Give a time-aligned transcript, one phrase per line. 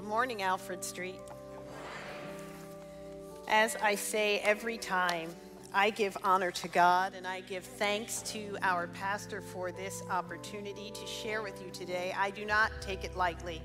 [0.00, 1.20] Good morning, Alfred Street.
[3.48, 5.28] As I say every time,
[5.74, 10.90] I give honor to God and I give thanks to our pastor for this opportunity
[10.90, 12.14] to share with you today.
[12.16, 13.60] I do not take it lightly.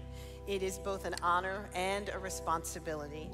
[0.45, 3.29] It is both an honor and a responsibility.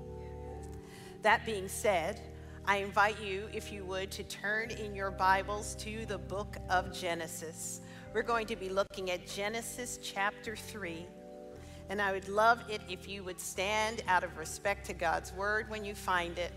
[1.24, 2.22] That being said,
[2.68, 6.94] I invite you, if you would, to turn in your Bibles to the book of
[6.94, 7.82] Genesis.
[8.14, 11.08] We're going to be looking at Genesis chapter 3.
[11.92, 15.70] And I would love it if you would stand out of respect to God's word
[15.70, 16.54] when you find it.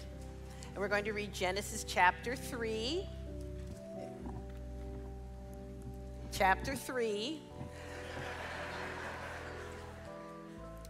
[0.68, 3.04] And we're going to read Genesis chapter 3.
[6.30, 7.42] Chapter 3.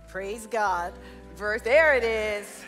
[0.09, 0.93] Praise God.
[1.37, 2.65] Verse, there it is.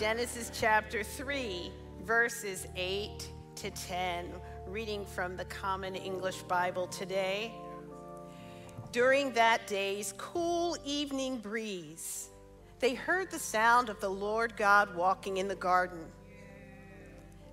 [0.00, 1.70] Genesis chapter 3,
[2.02, 4.32] verses 8 to 10
[4.66, 7.52] reading from the Common English Bible today.
[8.96, 12.30] During that day's cool evening breeze,
[12.78, 16.06] they heard the sound of the Lord God walking in the garden.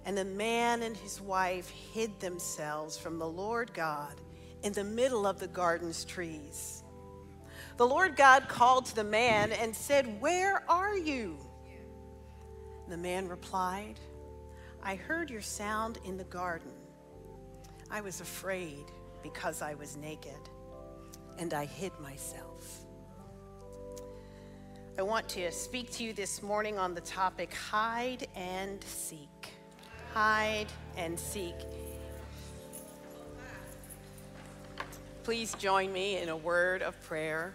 [0.06, 4.22] And the man and his wife hid themselves from the Lord God
[4.64, 6.82] in the middle of the garden's trees.
[7.76, 11.36] The Lord God called to the man and said, Where are you?
[12.88, 14.00] The man replied,
[14.82, 16.72] I heard your sound in the garden
[17.92, 18.86] I was afraid
[19.22, 20.40] because I was naked,
[21.38, 22.84] and I hid myself.
[24.98, 29.54] I want to speak to you this morning on the topic hide and seek.
[30.14, 30.68] Hide
[30.98, 31.56] and seek.
[35.24, 37.54] Please join me in a word of prayer.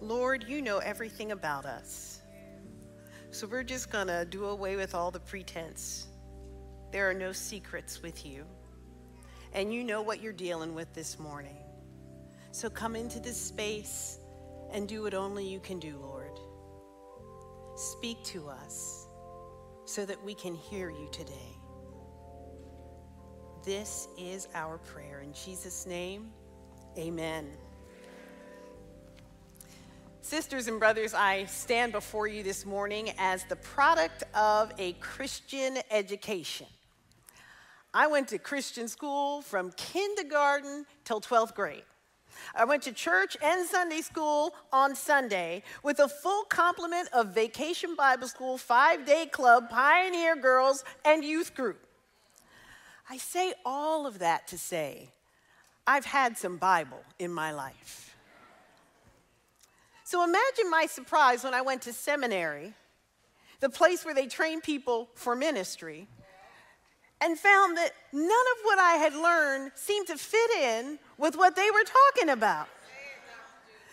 [0.00, 2.22] Lord, you know everything about us.
[3.30, 6.08] So we're just going to do away with all the pretense.
[6.92, 8.44] There are no secrets with you.
[9.54, 11.56] And you know what you're dealing with this morning.
[12.50, 14.18] So come into this space
[14.72, 16.38] and do what only you can do, Lord.
[17.76, 19.06] Speak to us
[19.86, 21.58] so that we can hear you today.
[23.64, 25.20] This is our prayer.
[25.20, 26.30] In Jesus' name,
[26.98, 27.50] amen.
[30.20, 35.78] Sisters and brothers, I stand before you this morning as the product of a Christian
[35.90, 36.66] education.
[37.94, 41.82] I went to Christian school from kindergarten till 12th grade.
[42.54, 47.94] I went to church and Sunday school on Sunday with a full complement of vacation
[47.94, 51.86] Bible school, five day club, pioneer girls, and youth group.
[53.10, 55.08] I say all of that to say
[55.86, 58.16] I've had some Bible in my life.
[60.04, 62.74] So imagine my surprise when I went to seminary,
[63.60, 66.06] the place where they train people for ministry,
[67.22, 71.54] and found that none of what I had learned seemed to fit in with what
[71.54, 72.68] they were talking about.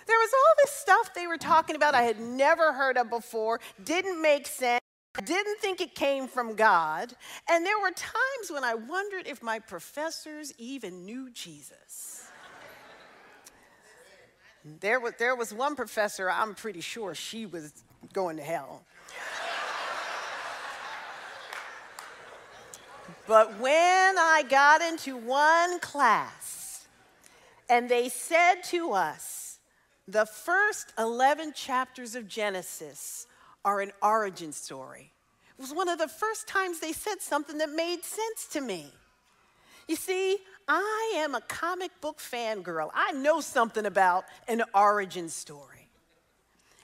[0.07, 3.59] There was all this stuff they were talking about I had never heard of before,
[3.83, 4.81] didn't make sense,
[5.23, 7.13] didn't think it came from God,
[7.47, 12.31] and there were times when I wondered if my professors even knew Jesus.
[14.79, 17.71] There was, there was one professor, I'm pretty sure she was
[18.11, 18.83] going to hell.
[23.29, 26.87] But when I got into one class
[27.69, 29.59] and they said to us,
[30.07, 33.27] the first 11 chapters of Genesis
[33.63, 35.11] are an origin story.
[35.59, 38.91] It was one of the first times they said something that made sense to me.
[39.87, 42.89] You see, I am a comic book fangirl.
[42.95, 45.87] I know something about an origin story.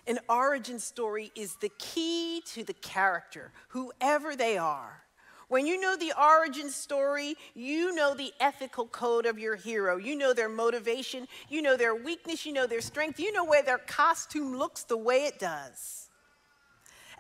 [0.05, 5.04] An origin story is the key to the character, whoever they are.
[5.47, 9.97] When you know the origin story, you know the ethical code of your hero.
[9.97, 13.63] You know their motivation, you know their weakness, you know their strength, you know where
[13.63, 16.09] their costume looks the way it does.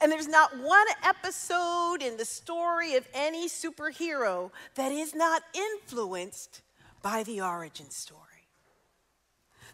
[0.01, 6.61] And there's not one episode in the story of any superhero that is not influenced
[7.01, 8.21] by the origin story.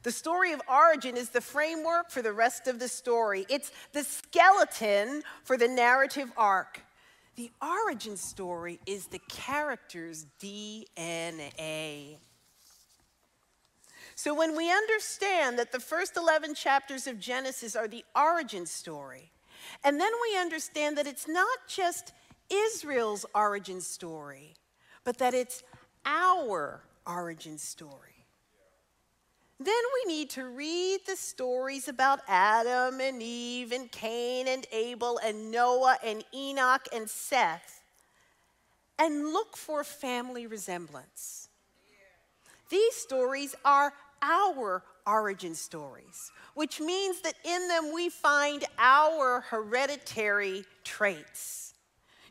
[0.04, 4.04] The story of origin is the framework for the rest of the story, it's the
[4.04, 6.81] skeleton for the narrative arc.
[7.36, 12.18] The origin story is the character's DNA.
[14.16, 19.31] So, when we understand that the first 11 chapters of Genesis are the origin story,
[19.83, 22.13] and then we understand that it's not just
[22.51, 24.54] Israel's origin story,
[25.04, 25.63] but that it's
[26.06, 28.10] our origin story.
[29.63, 35.19] Then we need to read the stories about Adam and Eve and Cain and Abel
[35.23, 37.83] and Noah and Enoch and Seth
[38.97, 41.47] and look for family resemblance.
[42.71, 43.93] These stories are
[44.23, 51.75] our origin stories, which means that in them we find our hereditary traits.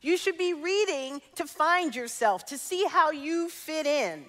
[0.02, 4.24] You should be reading to find yourself, to see how you fit in.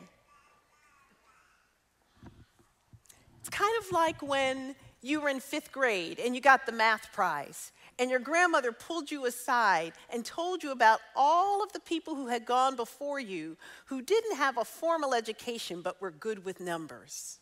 [3.42, 7.12] It's kind of like when you were in fifth grade and you got the math
[7.12, 12.14] prize, and your grandmother pulled you aside and told you about all of the people
[12.14, 16.60] who had gone before you who didn't have a formal education but were good with
[16.60, 17.40] numbers.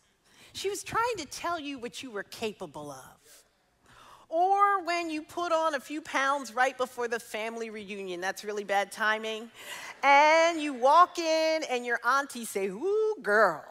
[0.54, 3.44] She was trying to tell you what you were capable of.
[4.30, 8.64] Or when you put on a few pounds right before the family reunion, that's really
[8.64, 9.50] bad timing,
[10.02, 13.64] and you walk in and your auntie say, "Ooh, girl."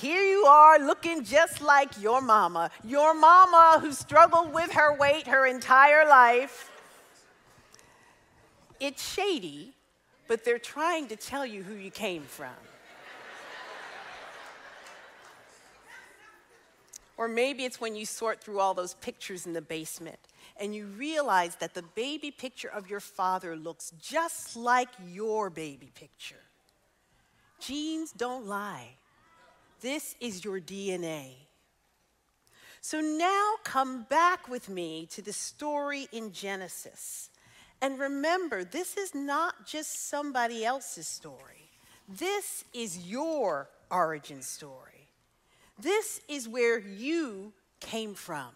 [0.00, 5.26] Here you are looking just like your mama, your mama who struggled with her weight
[5.26, 6.70] her entire life.
[8.80, 9.74] It's shady,
[10.26, 12.54] but they're trying to tell you who you came from.
[17.18, 20.18] Or maybe it's when you sort through all those pictures in the basement
[20.58, 25.90] and you realize that the baby picture of your father looks just like your baby
[25.94, 26.40] picture.
[27.58, 28.94] Genes don't lie.
[29.80, 31.34] This is your DNA.
[32.80, 37.30] So now come back with me to the story in Genesis.
[37.82, 41.70] And remember, this is not just somebody else's story.
[42.08, 45.08] This is your origin story.
[45.78, 48.48] This is where you came from.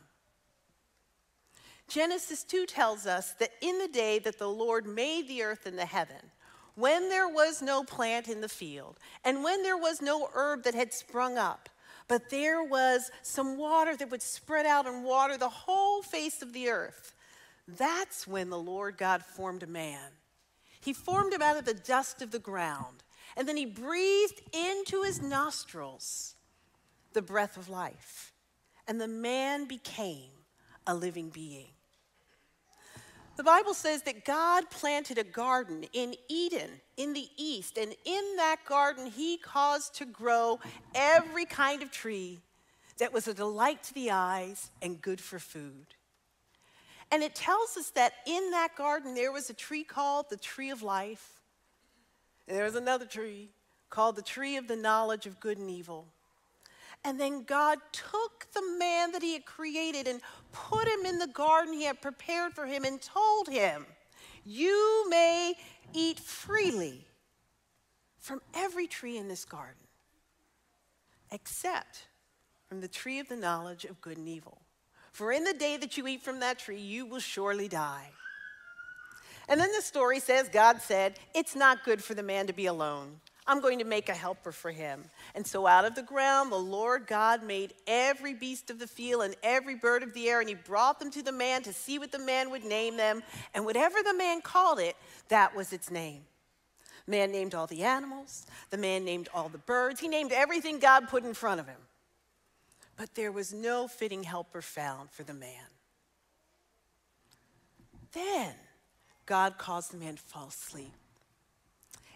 [1.89, 5.79] Genesis 2 tells us that in the day that the Lord made the earth and
[5.79, 6.31] the heaven,
[6.75, 10.75] when there was no plant in the field, and when there was no herb that
[10.75, 11.69] had sprung up,
[12.09, 16.53] but there was some water that would spread out and water the whole face of
[16.53, 17.15] the earth,
[17.67, 20.11] that's when the Lord God formed a man.
[20.81, 23.05] He formed him out of the dust of the ground,
[23.37, 26.35] and then he breathed into his nostrils
[27.15, 28.33] the breath of life,
[28.87, 30.31] and the man became
[30.87, 31.74] a living being.
[33.37, 38.37] The Bible says that God planted a garden in Eden in the east, and in
[38.37, 40.61] that garden, He caused to grow
[40.95, 42.41] every kind of tree
[42.99, 45.87] that was a delight to the eyes and good for food.
[47.11, 50.71] And it tells us that in that garden, there was a tree called the tree
[50.71, 51.41] of life,
[52.47, 53.51] and there was another tree
[53.91, 56.07] called the tree of the knowledge of good and evil.
[57.05, 60.21] And then God took the man that he had created and
[60.53, 63.85] put him in the garden he had prepared for him and told him,
[64.45, 65.55] You may
[65.93, 67.07] eat freely
[68.19, 69.83] from every tree in this garden,
[71.31, 72.07] except
[72.67, 74.63] from the tree of the knowledge of good and evil.
[75.13, 78.11] For in the day that you eat from that tree, you will surely die.
[79.47, 82.67] And then the story says God said, It's not good for the man to be
[82.67, 83.21] alone.
[83.47, 85.05] I'm going to make a helper for him.
[85.35, 89.23] And so out of the ground, the Lord God made every beast of the field
[89.23, 91.99] and every bird of the air, and he brought them to the man to see
[91.99, 93.23] what the man would name them.
[93.53, 94.97] And whatever the man called it,
[95.29, 96.23] that was its name.
[97.07, 101.09] Man named all the animals, the man named all the birds, he named everything God
[101.09, 101.81] put in front of him.
[102.97, 105.67] But there was no fitting helper found for the man.
[108.13, 108.55] Then
[109.27, 110.93] God caused the man to fall asleep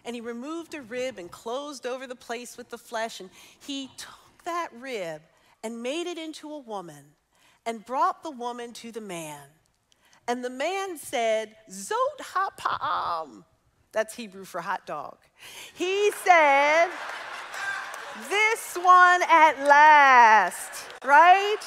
[0.09, 3.19] and he removed a rib and closed over the place with the flesh.
[3.19, 5.21] And he took that rib
[5.63, 7.05] and made it into a woman
[7.63, 9.39] and brought the woman to the man.
[10.27, 11.93] And the man said, Zot
[12.33, 13.43] hapam.
[13.91, 15.17] That's Hebrew for hot dog.
[15.75, 16.87] He said,
[18.29, 21.61] This one at last, right?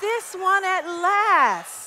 [0.00, 1.83] This one at last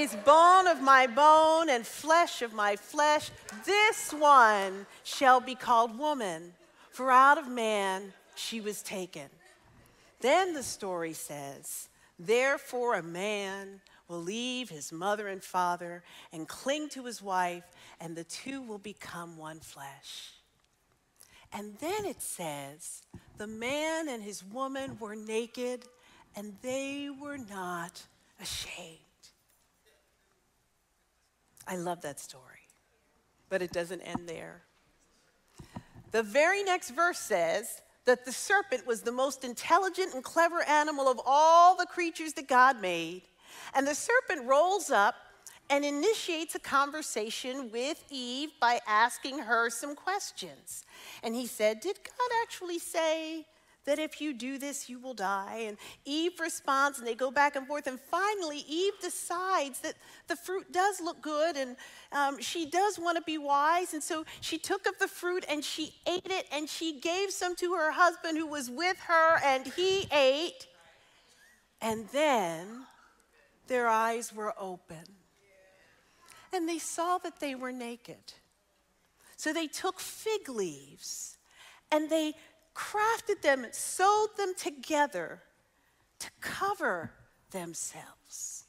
[0.00, 3.30] is bone of my bone and flesh of my flesh.
[3.64, 6.52] This one shall be called woman,
[6.90, 9.28] for out of man she was taken.
[10.20, 11.88] Then the story says,
[12.18, 17.64] Therefore a man will leave his mother and father and cling to his wife,
[18.00, 20.32] and the two will become one flesh.
[21.52, 23.02] And then it says,
[23.38, 25.84] The man and his woman were naked,
[26.34, 28.02] and they were not
[28.40, 29.05] ashamed.
[31.66, 32.68] I love that story,
[33.48, 34.62] but it doesn't end there.
[36.12, 41.08] The very next verse says that the serpent was the most intelligent and clever animal
[41.08, 43.22] of all the creatures that God made.
[43.74, 45.16] And the serpent rolls up
[45.68, 50.84] and initiates a conversation with Eve by asking her some questions.
[51.22, 53.46] And he said, Did God actually say
[53.86, 55.64] that if you do this, you will die.
[55.66, 57.86] And Eve responds, and they go back and forth.
[57.86, 59.94] And finally, Eve decides that
[60.28, 61.76] the fruit does look good and
[62.12, 63.94] um, she does want to be wise.
[63.94, 67.56] And so she took of the fruit and she ate it and she gave some
[67.56, 70.66] to her husband who was with her, and he ate.
[71.80, 72.86] And then
[73.68, 75.04] their eyes were open.
[76.52, 78.32] And they saw that they were naked.
[79.36, 81.36] So they took fig leaves
[81.92, 82.34] and they
[82.76, 85.42] crafted them and sewed them together
[86.18, 87.10] to cover
[87.50, 88.64] themselves.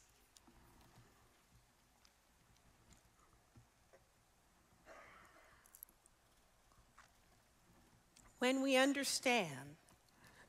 [8.40, 9.76] When we understand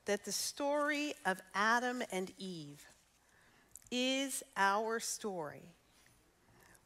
[0.05, 2.85] that the story of Adam and Eve
[3.91, 5.73] is our story,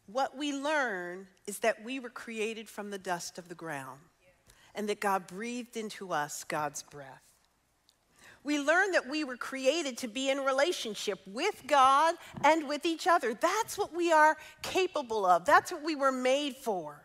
[0.07, 3.99] what we learn is that we were created from the dust of the ground
[4.75, 7.21] and that God breathed into us God's breath.
[8.43, 13.07] We learn that we were created to be in relationship with God and with each
[13.07, 13.33] other.
[13.33, 17.01] That's what we are capable of, that's what we were made for.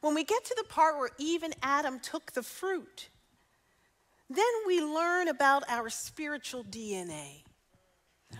[0.00, 3.10] When we get to the part where Eve and Adam took the fruit,
[4.30, 7.42] then we learn about our spiritual DNA.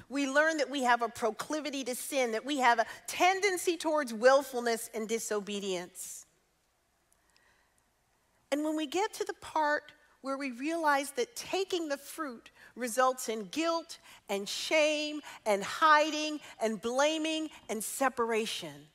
[0.09, 4.15] We learn that we have a proclivity to sin, that we have a tendency towards
[4.15, 6.20] willfulness and disobedience.
[8.53, 9.93] And when we get to the part
[10.23, 16.81] where we realize that taking the fruit results in guilt and shame and hiding and
[16.81, 18.89] blaming and separation,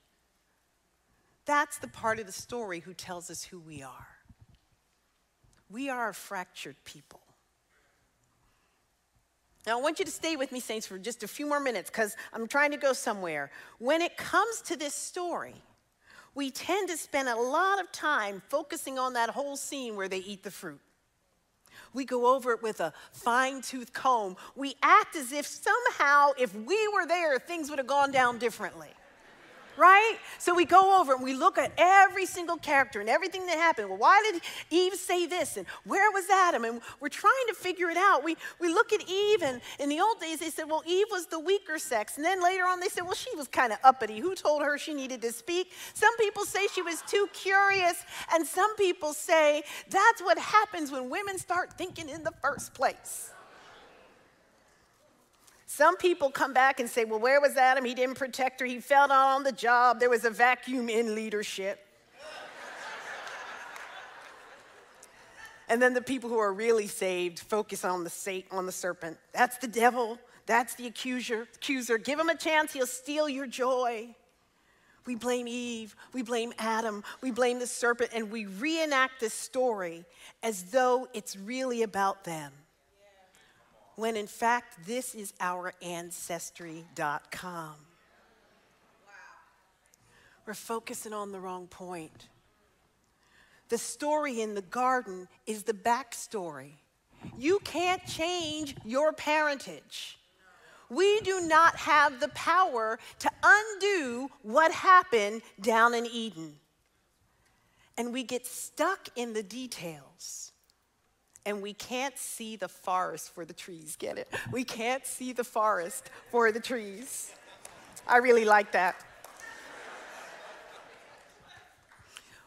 [1.45, 4.07] that's the part of the story who tells us who we are.
[5.69, 7.21] We are a fractured people.
[9.65, 11.89] Now, I want you to stay with me, Saints, for just a few more minutes
[11.89, 13.49] because I'm trying to go somewhere.
[13.79, 15.55] When it comes to this story,
[16.35, 20.19] we tend to spend a lot of time focusing on that whole scene where they
[20.19, 20.79] eat the fruit.
[21.93, 24.35] We go over it with a fine tooth comb.
[24.55, 28.89] We act as if somehow, if we were there, things would have gone down differently
[29.77, 30.17] right?
[30.39, 33.89] So we go over and we look at every single character and everything that happened.
[33.89, 35.57] Well, why did Eve say this?
[35.57, 36.65] And where was Adam?
[36.65, 38.23] And we're trying to figure it out.
[38.23, 41.27] We, we look at Eve, and in the old days, they said, well, Eve was
[41.27, 42.17] the weaker sex.
[42.17, 44.19] And then later on, they said, well, she was kind of uppity.
[44.19, 45.71] Who told her she needed to speak?
[45.93, 48.03] Some people say she was too curious.
[48.33, 53.31] And some people say that's what happens when women start thinking in the first place.
[55.75, 57.83] Some people come back and say, well, where was Adam?
[57.83, 58.65] He didn't protect her.
[58.65, 59.99] He fell on the job.
[59.99, 61.85] There was a vacuum in leadership.
[65.67, 69.17] and then the people who are really saved focus on the, on the serpent.
[69.33, 70.17] That's the devil.
[70.45, 71.45] That's the accuser.
[71.55, 71.97] accuser.
[71.97, 74.15] Give him a chance, he'll steal your joy.
[75.05, 80.05] We blame Eve, we blame Adam, we blame the serpent, and we reenact this story
[80.41, 82.53] as though it's really about them
[83.95, 87.75] when in fact this is our ancestry.com.
[90.45, 92.27] We're focusing on the wrong point.
[93.69, 96.73] The story in the garden is the backstory.
[97.37, 100.19] You can't change your parentage.
[100.89, 106.57] We do not have the power to undo what happened down in Eden.
[107.97, 110.51] And we get stuck in the details
[111.45, 113.95] and we can't see the forest for the trees.
[113.95, 114.27] Get it?
[114.51, 117.31] We can't see the forest for the trees.
[118.07, 118.95] I really like that.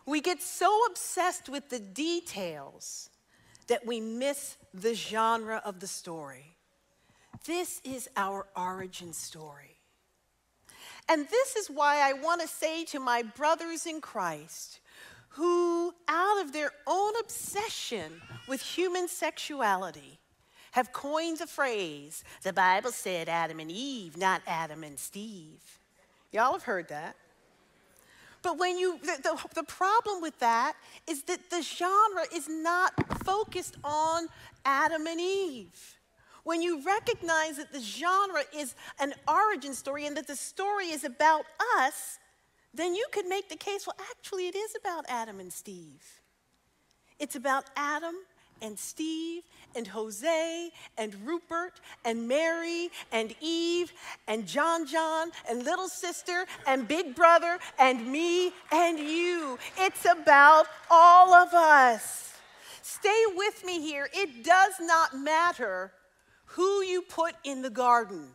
[0.07, 3.11] We get so obsessed with the details
[3.67, 6.57] that we miss the genre of the story.
[7.45, 9.77] This is our origin story.
[11.11, 14.81] And this is why I want to say to my brothers in Christ
[15.39, 20.19] who, out of their own obsession with human sexuality,
[20.73, 25.79] have coined the phrase, the Bible said Adam and Eve, not Adam and Steve.
[26.33, 27.15] Y'all have heard that.
[28.43, 30.75] But when you, the, the, the, problem with that
[31.07, 32.93] is that the genre is not
[33.25, 34.27] focused on
[34.65, 35.99] Adam and Eve.
[36.43, 41.05] When you recognize that the genre is an origin story and that the story is
[41.05, 41.45] about
[41.79, 42.19] us,
[42.75, 46.03] then you could make the case well, actually, it is about Adam and Steve.
[47.19, 48.15] It's about Adam
[48.63, 49.43] and Steve
[49.75, 53.93] and Jose and Rupert and Mary and Eve
[54.27, 59.59] and John John and little sister and big brother and me and you.
[59.79, 62.35] It's about all of us.
[62.83, 64.09] Stay with me here.
[64.13, 65.93] It does not matter
[66.53, 68.29] who you put in the garden,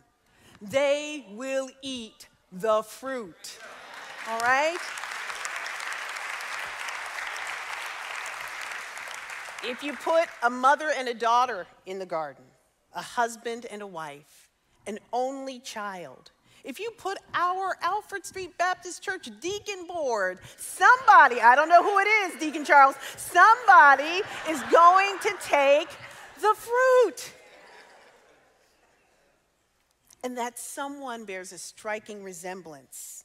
[0.62, 3.58] they will eat the fruit.
[4.28, 4.78] All right?
[9.62, 12.44] If you put a mother and a daughter in the garden,
[12.94, 14.50] a husband and a wife,
[14.86, 16.30] an only child,
[16.64, 21.98] if you put our Alfred Street Baptist Church deacon board, somebody, I don't know who
[21.98, 25.88] it is, Deacon Charles, somebody is going to take
[26.40, 27.32] the fruit.
[30.22, 33.23] And that someone bears a striking resemblance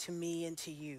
[0.00, 0.98] to me and to you.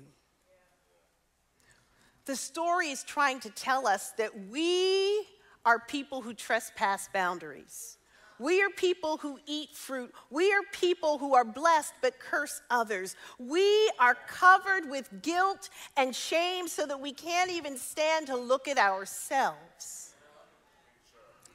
[2.26, 5.26] The story is trying to tell us that we
[5.66, 7.98] are people who trespass boundaries.
[8.40, 10.12] We are people who eat fruit.
[10.32, 13.16] We are people who are blessed but curse others.
[13.38, 18.68] We are covered with guilt and shame so that we can't even stand to look
[18.68, 20.16] at ourselves.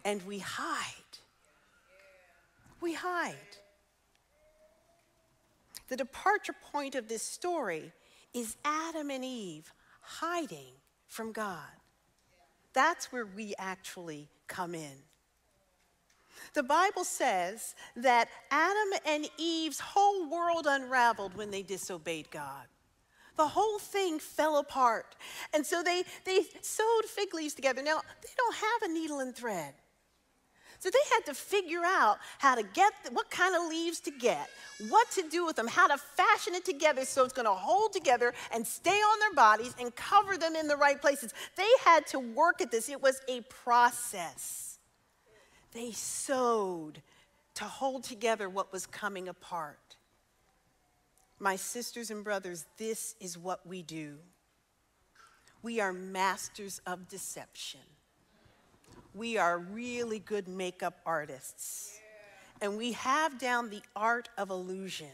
[0.04, 0.94] And we hide.
[2.80, 3.34] We hide.
[5.88, 7.92] The departure point of this story
[8.34, 10.72] is Adam and Eve hiding
[11.06, 11.68] from God.
[12.72, 14.96] That's where we actually come in.
[16.54, 22.66] The Bible says that Adam and Eve's whole world unraveled when they disobeyed God.
[23.36, 25.16] The whole thing fell apart.
[25.52, 27.82] And so they, they sewed fig leaves together.
[27.82, 29.74] Now, they don't have a needle and thread.
[30.86, 34.48] So they had to figure out how to get, what kind of leaves to get,
[34.88, 37.92] what to do with them, how to fashion it together so it's going to hold
[37.92, 41.34] together and stay on their bodies and cover them in the right places.
[41.56, 44.78] They had to work at this, it was a process.
[45.72, 47.02] They sewed
[47.54, 49.96] to hold together what was coming apart.
[51.40, 54.18] My sisters and brothers, this is what we do.
[55.64, 57.80] We are masters of deception
[59.16, 61.98] we are really good makeup artists.
[62.60, 65.12] And we have down the art of illusion.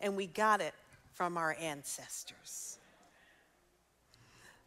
[0.00, 0.74] And we got it
[1.14, 2.78] from our ancestors.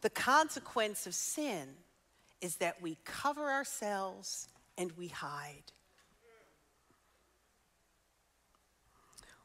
[0.00, 1.68] The consequence of sin
[2.40, 5.72] is that we cover ourselves and we hide.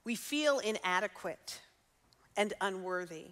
[0.06, 1.60] We feel inadequate
[2.38, 3.32] and unworthy.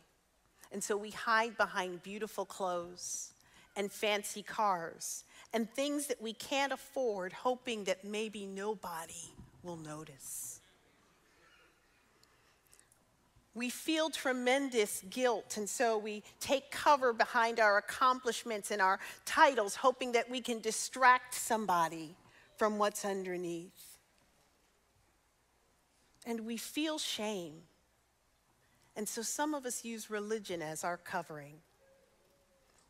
[0.71, 3.31] And so we hide behind beautiful clothes
[3.75, 10.59] and fancy cars and things that we can't afford, hoping that maybe nobody will notice.
[13.55, 19.75] We feel tremendous guilt, and so we take cover behind our accomplishments and our titles,
[19.75, 22.15] hoping that we can distract somebody
[22.57, 23.99] from what's underneath.
[26.25, 27.53] And we feel shame.
[28.95, 31.55] And so some of us use religion as our covering.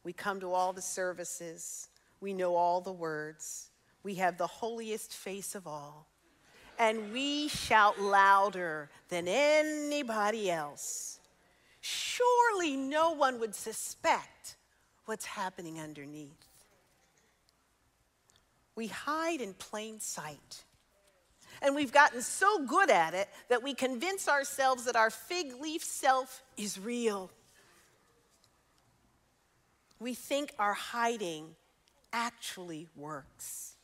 [0.06, 1.90] We come to all the services,
[2.24, 3.70] we know all the words.
[4.02, 6.08] We have the holiest face of all.
[6.80, 11.20] And we shout louder than anybody else.
[11.82, 14.56] Surely no one would suspect
[15.06, 16.48] what's happening underneath.
[18.76, 20.64] We hide in plain sight.
[21.62, 25.84] And we've gotten so good at it that we convince ourselves that our fig leaf
[25.84, 27.30] self is real.
[30.00, 31.56] We think our hiding
[32.14, 33.76] actually works.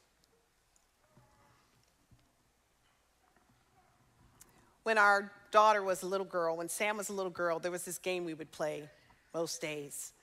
[4.84, 7.84] When our daughter was a little girl, when Sam was a little girl, there was
[7.84, 8.90] this game we would play
[9.34, 10.14] most days.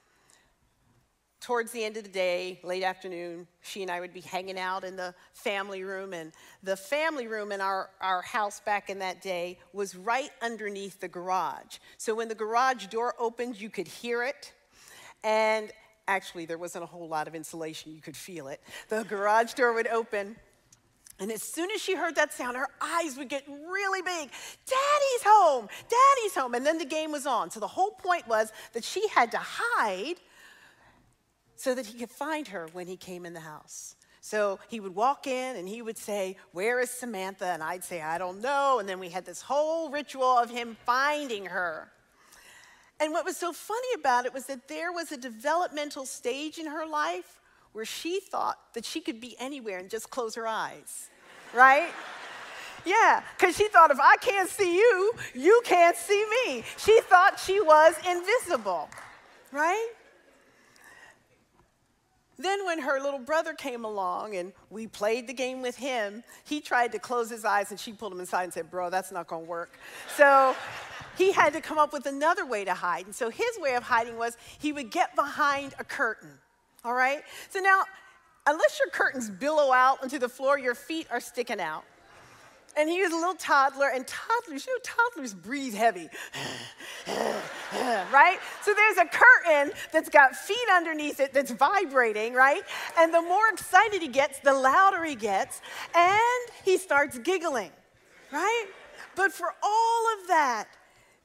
[1.41, 4.83] Towards the end of the day, late afternoon, she and I would be hanging out
[4.83, 6.13] in the family room.
[6.13, 10.99] And the family room in our, our house back in that day was right underneath
[10.99, 11.79] the garage.
[11.99, 14.53] So when the garage door opened, you could hear it.
[15.23, 15.71] And
[16.09, 17.93] Actually, there wasn't a whole lot of insulation.
[17.93, 18.61] You could feel it.
[18.89, 20.37] The garage door would open.
[21.19, 24.31] And as soon as she heard that sound, her eyes would get really big.
[24.67, 25.69] Daddy's home!
[25.89, 26.55] Daddy's home!
[26.55, 27.51] And then the game was on.
[27.51, 30.17] So the whole point was that she had to hide
[31.57, 33.97] so that he could find her when he came in the house.
[34.21, 37.47] So he would walk in and he would say, Where is Samantha?
[37.47, 38.79] And I'd say, I don't know.
[38.79, 41.91] And then we had this whole ritual of him finding her.
[43.01, 46.67] And what was so funny about it was that there was a developmental stage in
[46.67, 47.41] her life
[47.73, 51.11] where she thought that she could be anywhere and just close her eyes,
[51.53, 51.91] right?
[52.87, 56.65] Yeah, because she thought if I can't see you, you can't see me.
[56.79, 58.89] She thought she was invisible,
[59.53, 59.89] right?
[62.39, 66.61] Then, when her little brother came along and we played the game with him, he
[66.61, 69.27] tried to close his eyes and she pulled him inside and said, Bro, that's not
[69.27, 69.79] gonna work.
[70.17, 70.55] So
[71.17, 73.07] he had to come up with another way to hide.
[73.07, 76.31] And so his way of hiding was he would get behind a curtain.
[76.85, 77.23] All right?
[77.51, 77.83] So now,
[78.47, 81.85] unless your curtains billow out onto the floor, your feet are sticking out.
[82.77, 86.09] And he was a little toddler, and toddlers, you know, toddlers breathe heavy,
[87.09, 88.39] right?
[88.63, 92.63] So there's a curtain that's got feet underneath it that's vibrating, right?
[92.99, 95.61] And the more excited he gets, the louder he gets,
[95.95, 96.21] and
[96.65, 97.71] he starts giggling,
[98.33, 98.67] right?
[99.15, 100.69] But for all of that,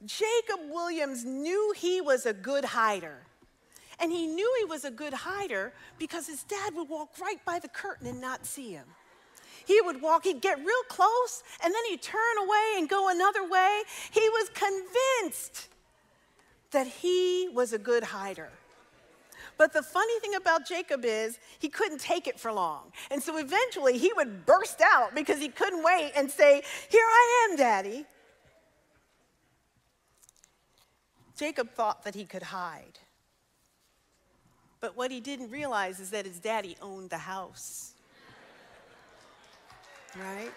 [0.04, 3.18] Jacob Williams knew he was a good hider.
[4.00, 7.60] And he knew he was a good hider because his dad would walk right by
[7.60, 8.86] the curtain and not see him.
[9.64, 13.46] He would walk, he'd get real close, and then he'd turn away and go another
[13.48, 13.82] way.
[14.10, 15.68] He was convinced
[16.70, 18.50] that he was a good hider.
[19.58, 22.90] But the funny thing about Jacob is he couldn't take it for long.
[23.10, 27.48] And so eventually he would burst out because he couldn't wait and say, Here I
[27.48, 28.06] am, Daddy.
[31.36, 32.98] Jacob thought that he could hide.
[34.80, 37.91] But what he didn't realize is that his daddy owned the house.
[40.16, 40.52] Right?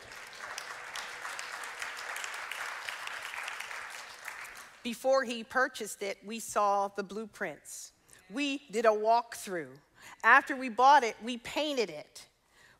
[4.83, 7.91] Before he purchased it, we saw the blueprints.
[8.29, 9.69] We did a walkthrough.
[10.23, 12.27] After we bought it, we painted it.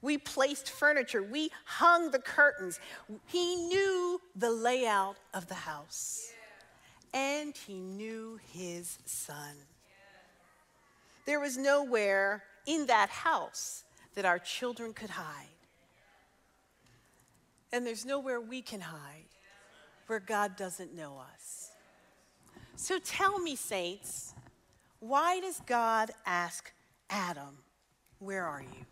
[0.02, 1.24] We placed furniture.
[1.24, 2.80] We hung the curtains.
[3.26, 6.32] He knew the layout of the house.
[7.12, 9.56] And he knew his son.
[11.26, 13.84] There was nowhere in that house
[14.14, 15.55] that our children could hide.
[17.76, 19.28] And there's nowhere we can hide
[20.08, 21.72] where God doesn't know us.
[22.78, 24.34] So tell me, saints,
[25.02, 26.72] why does God ask
[27.10, 27.58] Adam,
[28.20, 28.86] Where are you?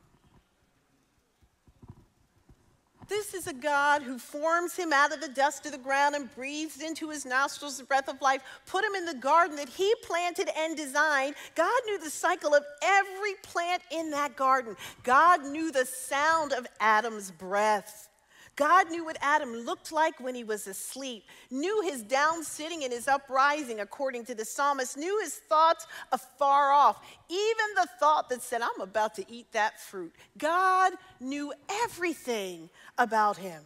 [3.08, 6.34] This is a God who forms him out of the dust of the ground and
[6.36, 9.96] breathes into his nostrils the breath of life, put him in the garden that he
[10.04, 11.36] planted and designed.
[11.56, 14.76] God knew the cycle of every plant in that garden.
[15.04, 18.10] God knew the sound of Adam's breath.
[18.56, 22.94] God knew what Adam looked like when he was asleep, knew his down sitting and
[22.94, 28.44] his uprising, according to the psalmist, knew his thoughts afar off, even the thought that
[28.44, 30.14] said, I'm about to eat that fruit.
[30.38, 31.52] God knew
[31.84, 33.64] everything about him.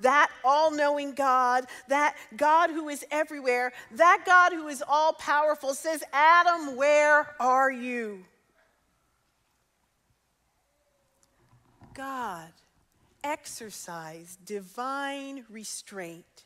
[0.00, 5.74] That all knowing God, that God who is everywhere, that God who is all powerful
[5.74, 8.24] says, Adam, where are you?
[11.94, 12.50] God
[13.24, 16.44] exercise divine restraint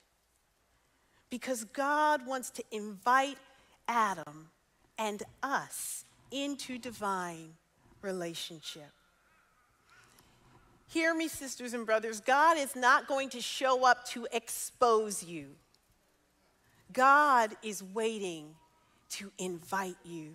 [1.31, 3.39] because God wants to invite
[3.89, 4.51] Adam
[4.99, 7.55] and us into divine
[8.03, 8.91] relationship.
[10.87, 15.49] Hear me, sisters and brothers, God is not going to show up to expose you.
[16.93, 18.55] God is waiting
[19.11, 20.35] to invite you.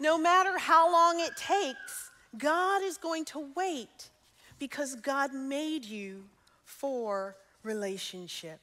[0.00, 4.10] No matter how long it takes, God is going to wait
[4.58, 6.24] because God made you
[6.64, 8.60] for relationship.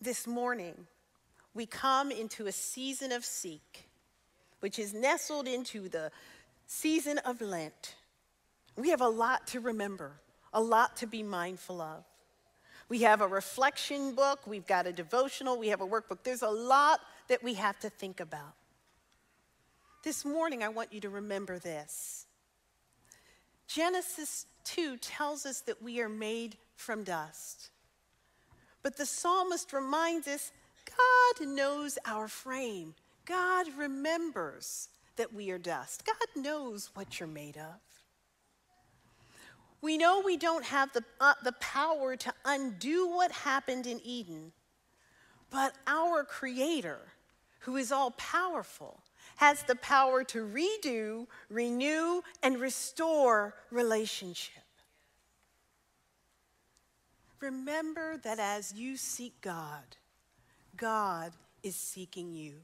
[0.00, 0.74] This morning,
[1.54, 3.88] we come into a season of seek,
[4.60, 6.10] which is nestled into the
[6.66, 7.94] season of Lent.
[8.76, 10.12] We have a lot to remember,
[10.52, 12.04] a lot to be mindful of.
[12.88, 16.18] We have a reflection book, we've got a devotional, we have a workbook.
[16.24, 17.00] There's a lot
[17.32, 18.52] that we have to think about.
[20.04, 22.26] This morning, I want you to remember this.
[23.66, 27.70] Genesis 2 tells us that we are made from dust.
[28.82, 30.52] But the psalmist reminds us
[30.84, 32.94] God knows our frame.
[33.24, 36.04] God remembers that we are dust.
[36.04, 37.80] God knows what you're made of.
[39.80, 44.52] We know we don't have the, uh, the power to undo what happened in Eden,
[45.50, 46.98] but our Creator,
[47.62, 49.00] who is all powerful,
[49.36, 54.62] has the power to redo, renew, and restore relationship.
[57.40, 59.96] Remember that as you seek God,
[60.76, 62.54] God is seeking you.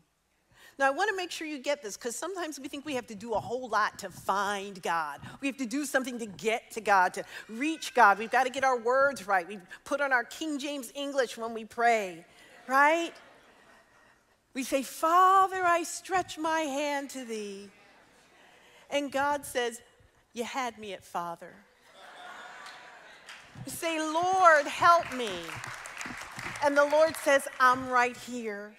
[0.78, 3.08] Now, I want to make sure you get this because sometimes we think we have
[3.08, 5.18] to do a whole lot to find God.
[5.40, 8.18] We have to do something to get to God, to reach God.
[8.18, 9.46] We've got to get our words right.
[9.48, 12.24] We put on our King James English when we pray,
[12.68, 13.12] right?
[14.58, 17.70] We say, Father, I stretch my hand to thee.
[18.90, 19.80] And God says,
[20.32, 21.54] You had me at Father.
[23.64, 25.30] You say, Lord, help me.
[26.64, 28.72] And the Lord says, I'm right here.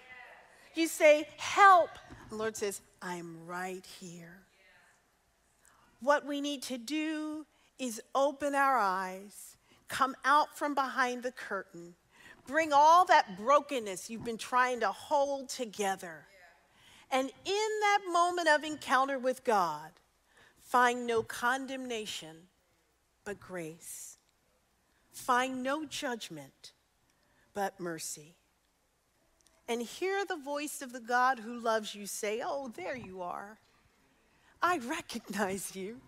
[0.74, 1.88] You say, Help.
[2.28, 4.42] The Lord says, I'm right here.
[6.00, 7.46] What we need to do
[7.78, 9.56] is open our eyes,
[9.88, 11.94] come out from behind the curtain,
[12.46, 16.26] bring all that brokenness you've been trying to hold together,
[17.12, 19.90] And in that moment of encounter with God,
[20.60, 22.36] find no condemnation,
[23.24, 24.18] but grace.
[25.12, 26.72] Find no judgment,
[27.52, 28.36] but mercy.
[29.68, 33.58] And hear the voice of the God who loves you say, Oh, there you are.
[34.62, 36.00] I recognize you.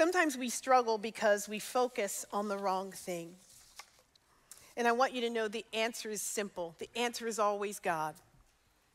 [0.00, 3.34] Sometimes we struggle because we focus on the wrong thing.
[4.74, 6.74] And I want you to know the answer is simple.
[6.78, 8.14] The answer is always God.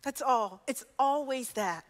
[0.01, 0.63] That's all.
[0.65, 1.85] It's always that.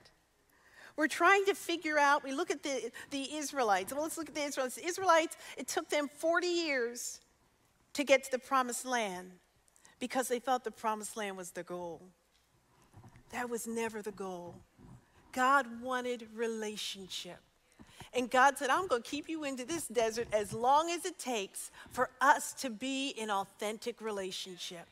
[0.98, 3.94] We're trying to figure out, we look at the, the Israelites.
[3.94, 4.76] Well, let's look at the Israelites.
[4.76, 7.22] The Israelites, it took them 40 years
[7.94, 9.32] to get to the promised land
[9.98, 12.02] because they thought the promised land was the goal.
[13.32, 14.56] That was never the goal.
[15.32, 17.40] God wanted relationship.
[18.16, 21.20] And God said, I'm going to keep you into this desert as long as it
[21.20, 24.88] takes for us to be in authentic relationship.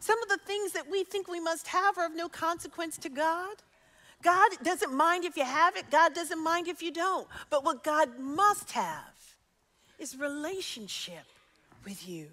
[0.00, 3.10] Some of the things that we think we must have are of no consequence to
[3.10, 3.56] God.
[4.22, 7.28] God doesn't mind if you have it, God doesn't mind if you don't.
[7.50, 9.36] But what God must have
[9.98, 11.24] is relationship
[11.84, 12.28] with you.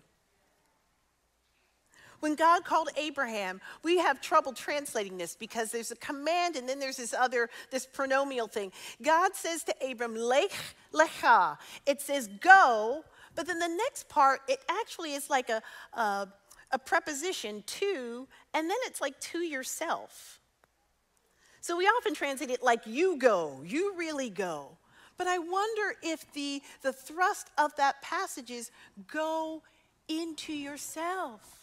[2.19, 6.79] When God called Abraham, we have trouble translating this because there's a command and then
[6.79, 8.71] there's this other, this pronomial thing.
[9.03, 10.51] God says to Abram, Lech
[10.93, 11.57] lecha.
[11.85, 13.03] It says go,
[13.35, 15.61] but then the next part, it actually is like a,
[15.93, 16.27] a,
[16.71, 20.39] a preposition to, and then it's like to yourself.
[21.61, 24.77] So we often translate it like you go, you really go.
[25.17, 28.71] But I wonder if the, the thrust of that passage is
[29.07, 29.61] go
[30.07, 31.56] into yourself.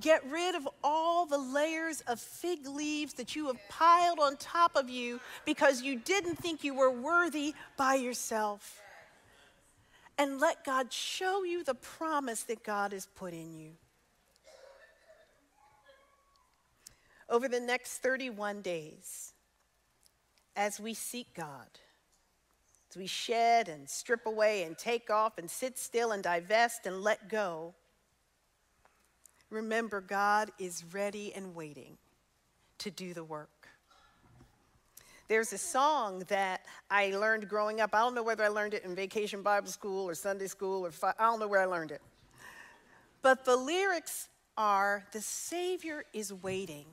[0.00, 4.76] Get rid of all the layers of fig leaves that you have piled on top
[4.76, 8.82] of you because you didn't think you were worthy by yourself.
[10.18, 13.72] And let God show you the promise that God has put in you.
[17.28, 19.32] Over the next 31 days,
[20.54, 21.68] as we seek God,
[22.90, 27.02] as we shed and strip away and take off and sit still and divest and
[27.02, 27.74] let go,
[29.50, 31.96] remember God is ready and waiting
[32.78, 33.68] to do the work.
[35.28, 37.90] There's a song that I learned growing up.
[37.94, 40.92] I don't know whether I learned it in vacation Bible school or Sunday school or
[41.18, 42.00] I don't know where I learned it.
[43.22, 46.86] But the lyrics are The Savior is waiting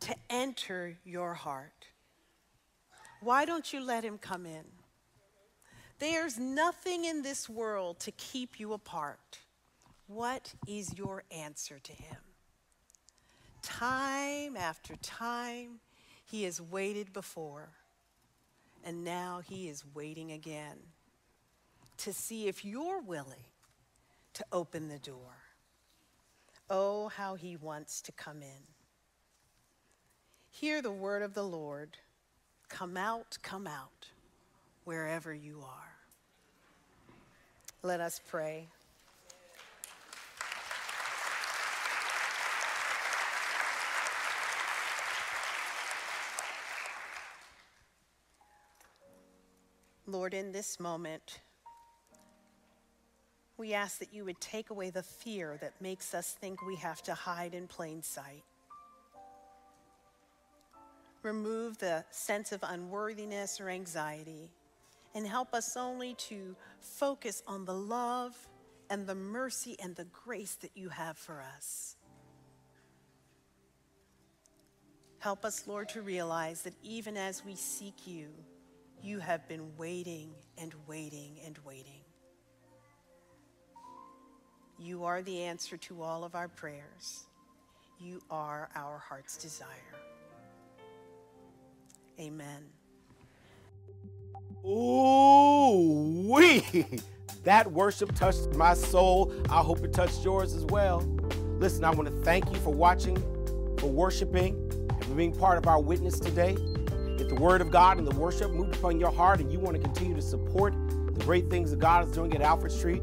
[0.00, 1.86] to enter your heart.
[3.20, 4.64] Why don't you let him come in?
[5.98, 9.40] There's nothing in this world to keep you apart.
[10.12, 12.16] What is your answer to him?
[13.62, 15.78] Time after time,
[16.24, 17.68] he has waited before,
[18.84, 20.78] and now he is waiting again
[21.98, 23.44] to see if you're willing
[24.34, 25.44] to open the door.
[26.68, 28.64] Oh, how he wants to come in.
[30.50, 31.98] Hear the word of the Lord.
[32.68, 34.08] Come out, come out,
[34.82, 35.94] wherever you are.
[37.84, 38.66] Let us pray.
[50.10, 51.40] Lord, in this moment,
[53.56, 57.02] we ask that you would take away the fear that makes us think we have
[57.02, 58.42] to hide in plain sight
[61.22, 64.50] remove the sense of unworthiness or anxiety,
[65.14, 68.34] and help us only to focus on the love
[68.88, 71.96] and the mercy and the grace that you have for us.
[75.18, 78.28] Help us, Lord, to realize that even as we seek you,
[79.02, 82.02] you have been waiting and waiting and waiting.
[84.78, 87.24] You are the answer to all of our prayers.
[87.98, 89.68] You are our heart's desire.
[92.18, 92.64] Amen.
[94.64, 96.86] Ooh, wee!
[97.44, 99.32] That worship touched my soul.
[99.48, 101.00] I hope it touched yours as well.
[101.58, 103.16] Listen, I want to thank you for watching,
[103.78, 104.54] for worshiping,
[104.90, 106.56] and for being part of our witness today.
[107.30, 109.80] The word of God and the worship moved upon your heart and you want to
[109.80, 110.74] continue to support
[111.06, 113.02] the great things that God is doing at Alfred Street,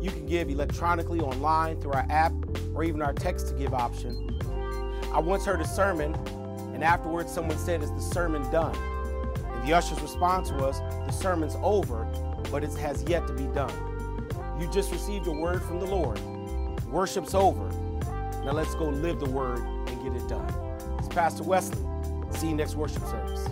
[0.00, 2.32] you can give electronically, online, through our app,
[2.74, 4.36] or even our text to give option.
[5.12, 6.14] I once heard a sermon
[6.74, 8.74] and afterwards, someone said, Is the sermon done?
[9.36, 12.08] And the usher's response was, The sermon's over,
[12.50, 13.72] but it has yet to be done.
[14.60, 16.18] You just received a word from the Lord.
[16.86, 17.68] Worship's over.
[18.44, 20.52] Now let's go live the word and get it done.
[20.98, 21.86] It's Pastor Wesley.
[22.32, 23.46] See you next worship service.